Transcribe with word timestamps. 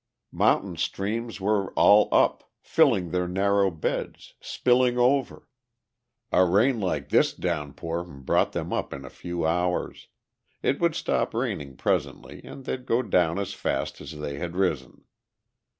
Mountain 0.33 0.77
streams 0.77 1.39
were 1.39 1.71
all 1.73 2.09
up, 2.11 2.43
filling 2.59 3.11
their 3.11 3.27
narrow 3.27 3.69
beds, 3.69 4.33
spilling 4.41 4.97
over. 4.97 5.47
A 6.31 6.43
rain 6.43 6.79
like 6.81 7.09
this 7.09 7.33
downpour 7.35 8.03
brought 8.05 8.51
them 8.51 8.73
up 8.73 8.93
in 8.93 9.05
a 9.05 9.11
few 9.11 9.45
hours; 9.45 10.07
it 10.63 10.79
would 10.79 10.95
stop 10.95 11.35
raining 11.35 11.77
presently 11.77 12.41
and 12.43 12.65
they'd 12.65 12.87
go 12.87 13.03
down 13.03 13.37
as 13.37 13.53
fast 13.53 14.01
as 14.01 14.17
they 14.17 14.39
had 14.39 14.55
risen. 14.55 15.03